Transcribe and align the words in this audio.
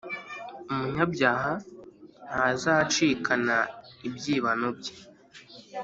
Umunyabyaha 0.71 1.51
ntazacikana 2.27 3.57
ibyibano 4.07 4.67
bye, 4.77 4.93